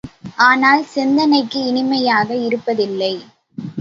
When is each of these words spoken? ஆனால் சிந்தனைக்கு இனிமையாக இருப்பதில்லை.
ஆனால் 0.39 0.81
சிந்தனைக்கு 0.85 1.59
இனிமையாக 1.65 2.29
இருப்பதில்லை. 2.47 3.13